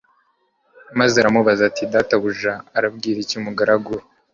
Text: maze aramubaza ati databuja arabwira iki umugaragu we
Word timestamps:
maze 0.99 1.15
aramubaza 1.17 1.61
ati 1.69 1.83
databuja 1.93 2.53
arabwira 2.77 3.17
iki 3.23 3.35
umugaragu 3.41 3.89
we 3.97 4.01